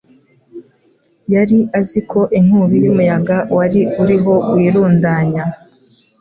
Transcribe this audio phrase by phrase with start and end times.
[1.33, 5.43] Yari azi ko inkubi y’umuyaga wari uriho wirundanya